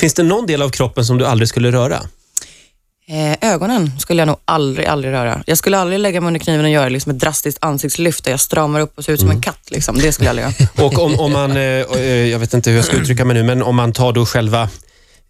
[0.00, 2.00] Finns det någon del av kroppen som du aldrig skulle röra?
[3.08, 5.42] Eh, ögonen skulle jag nog aldrig, aldrig röra.
[5.46, 8.40] Jag skulle aldrig lägga mig under kniven och göra liksom ett drastiskt ansiktslyft där jag
[8.40, 9.36] stramar upp och ser ut som Mm.
[9.36, 9.70] en katt.
[9.70, 9.98] Liksom.
[9.98, 10.86] Det skulle jag aldrig göra.
[10.86, 11.62] Och om, om man, eh,
[11.96, 14.26] eh, jag vet inte hur jag ska uttrycka mig nu, men om man tar då
[14.26, 14.68] själva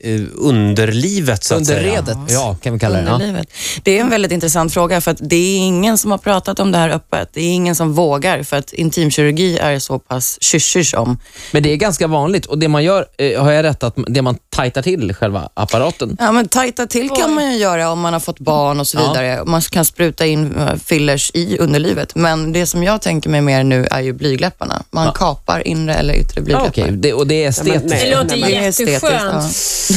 [0.05, 2.17] eh, underlivet så att Underredet säga.
[2.29, 2.57] Ja.
[2.63, 3.11] kan vi kalla det.
[3.11, 3.47] Underlivet.
[3.83, 6.73] Det är en väldigt intressant fråga för att det är ingen som har pratat om
[6.73, 7.29] det här öppet.
[7.33, 11.19] Det är ingen som vågar för att intimkirurgi är så pass kysch om.
[11.53, 14.23] Men det är ganska vanligt och det man gör, eh, har jag rätt att det
[14.23, 16.17] man tajtar till själva apparaten?
[16.21, 18.99] Ja, men tajta till kan man ju göra om man har fått barn och så
[18.99, 19.09] Ja.
[19.09, 19.45] vidare.
[19.45, 22.15] Man kan spruta in eh, fillers i underlivet.
[22.15, 24.83] Men det som jag tänker mig mer nu är ju blygläpparna.
[24.91, 25.13] Man Ja.
[25.13, 26.69] kapar inre eller yttre Ja, blygläppar.
[26.69, 27.85] Okej, det, och det är estetiskt.
[27.87, 28.11] nej.
[28.11, 29.45] Det låter Det jätteskönt.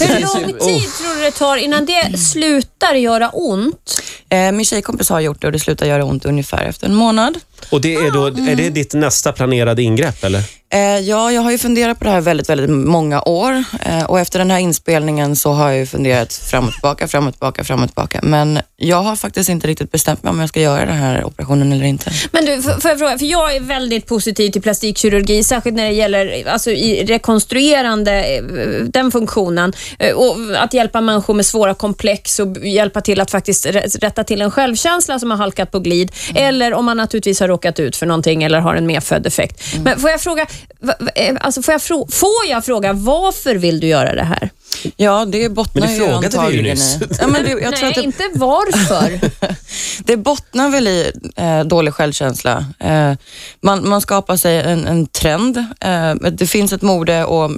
[0.01, 4.01] Hur lång tid tror du det tar innan det slutar göra ont?
[4.29, 7.37] Eh, min tjejkompis har gjort det och det slutar göra ont ungefär efter en månad.
[7.69, 10.43] Och det är, då, är det ditt nästa planerade ingrepp, eller?
[10.73, 14.19] Eh, ja, jag har ju funderat på det här väldigt, väldigt många år eh, och
[14.19, 17.63] efter den här inspelningen så har jag ju funderat fram och tillbaka, fram och tillbaka,
[17.63, 18.19] fram och tillbaka.
[18.23, 21.71] Men jag har faktiskt inte riktigt bestämt mig om jag ska göra den här operationen
[21.73, 22.11] eller inte.
[22.31, 25.91] Men du, får jag fråga, för jag är väldigt positiv till plastikkirurgi, särskilt när det
[25.91, 28.43] gäller alltså, i rekonstruerande, eh,
[28.83, 29.73] den funktionen.
[30.15, 34.41] Och att hjälpa människor med svåra komplex och hjälpa till att faktiskt rä- rätta till
[34.41, 36.11] en självkänsla som har halkat på glid.
[36.35, 39.61] Eller om man naturligtvis har råkat ut för någonting eller har en medfödd defekt.
[39.83, 40.45] Men får jag fråga,
[41.15, 44.49] Eh, alltså får, jag fråga, får jag fråga varför vill du göra det här?
[44.97, 46.95] Ja, det bottnar Men det ju vi ju antagligen nyss.
[46.95, 47.05] i...
[47.19, 49.19] Ja, men det, jag tror Nej, att det, inte varför.
[50.03, 52.65] det bottnar väl i eh, dålig självkänsla.
[52.79, 53.13] Eh,
[53.61, 55.57] man, man skapar sig en, en trend.
[55.79, 57.51] Eh, det finns ett mode och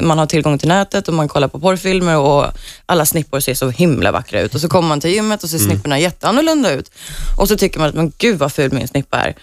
[0.00, 2.46] man har tillgång till nätet och man kollar på porrfilmer och
[2.86, 4.54] alla snippor ser så himla vackra ut.
[4.54, 6.90] Och så kommer man till gymmet och ser snipporna jätteannorlunda ut.
[7.38, 9.34] Och så tycker man att, men gud vad ful min snippa är.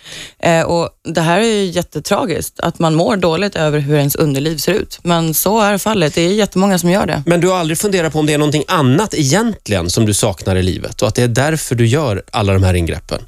[0.59, 4.58] Eh, och det här är ju jättetragiskt, att man mår dåligt över hur ens underliv
[4.58, 5.00] ser ut.
[5.03, 6.16] Men så är fallet.
[6.16, 7.14] Det är jättemånga som gör det.
[7.25, 10.55] Men du har aldrig funderat på om det är någonting annat egentligen som du saknar
[10.55, 13.22] i livet och att det är därför du gör alla de här ingreppen?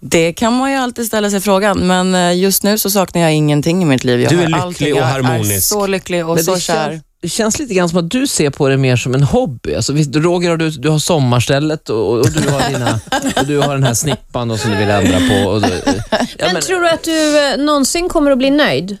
[0.00, 3.34] Det kan man ju alltid ställa sig frågan, men eh, just nu så saknar jag
[3.34, 4.20] ingenting i mitt liv.
[4.20, 4.92] Jag Du är lycklig allting.
[4.92, 5.56] och Jag harmonisk.
[5.56, 6.90] är så lycklig och Men så det, kär.
[6.90, 9.74] känns, det känns lite grann som att du ser på det mer som en hobby.
[9.74, 13.00] Alltså, Roger, har du, du har sommarstället och, och, du har dina,
[13.40, 15.50] och du har den här snippan och som du vill ändra på.
[15.50, 15.82] Och, du-
[16.38, 18.96] ja, Men, tror du att du eh, någonsin kommer att bli nöjd?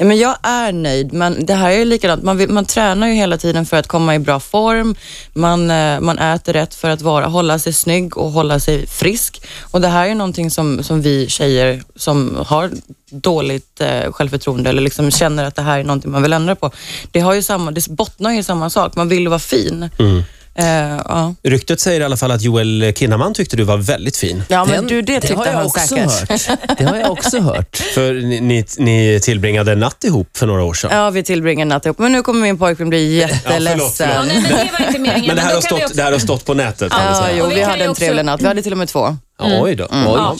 [0.00, 2.22] Ja, men jag är nöjd, men det här är ju likadant.
[2.22, 4.94] Man, man tränar ju hela tiden för att komma i bra form.
[5.32, 9.42] Man, eh, man äter rätt för att vara, hålla sig snygg och hålla sig frisk.
[9.60, 12.70] Och det här är ju någonting som, som vi tjejer som har
[13.10, 16.70] dåligt eh, självförtroende eller liksom känner att det här är någonting man vill ändra på.
[17.10, 18.96] Det, har ju samma, det bottnar ju i samma sak.
[18.96, 19.90] Man vill vara fin.
[19.98, 20.22] Mm.
[20.58, 20.66] Eh,
[21.08, 21.34] ja.
[21.42, 24.42] Ryktet säger i alla fall att Joel Kinnaman tyckte du var väldigt fin.
[24.48, 26.48] ja, men Den- du, det tyckte har jag han också säkert.
[26.48, 26.58] hört.
[26.78, 27.76] Det har jag också hört.
[27.76, 30.90] För ni, ni, ni tillbringade en natt ihop för några år sedan.
[30.96, 31.98] Ja, vi tillbringar en natt ihop.
[31.98, 33.78] Men nu kommer min pojkvän bli jätteledsen.
[33.78, 34.00] förlåt.
[34.14, 35.26] Ja, nej, men det var inte meningen.
[35.26, 36.92] Men det här, har stått, också- det här har stått på nätet.
[36.96, 38.42] Ja, jo, vi vi hade en också- trevlig natt.
[38.42, 39.16] Vi hade till och med två.
[39.40, 39.84] Oj då.
[39.84, 39.88] Oj.
[40.04, 40.36] Ja.